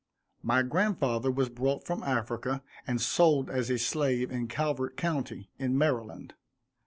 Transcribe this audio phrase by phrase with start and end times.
[0.41, 5.77] My grandfather was brought from Africa and sold as a slave in Calvert county, in
[5.77, 6.33] Maryland.